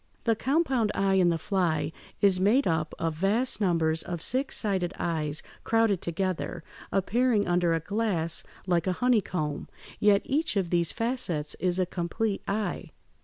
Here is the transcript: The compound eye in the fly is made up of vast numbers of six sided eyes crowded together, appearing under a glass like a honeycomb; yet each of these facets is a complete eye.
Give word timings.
The 0.23 0.35
compound 0.35 0.91
eye 0.95 1.13
in 1.13 1.29
the 1.29 1.37
fly 1.37 1.91
is 2.21 2.39
made 2.39 2.65
up 2.65 2.95
of 2.97 3.13
vast 3.13 3.61
numbers 3.61 4.01
of 4.01 4.19
six 4.19 4.57
sided 4.57 4.95
eyes 4.97 5.43
crowded 5.63 6.01
together, 6.01 6.63
appearing 6.91 7.47
under 7.47 7.73
a 7.75 7.79
glass 7.79 8.41
like 8.65 8.87
a 8.87 8.93
honeycomb; 8.93 9.67
yet 9.99 10.23
each 10.25 10.55
of 10.57 10.71
these 10.71 10.91
facets 10.91 11.53
is 11.59 11.77
a 11.77 11.85
complete 11.85 12.41
eye. 12.47 12.89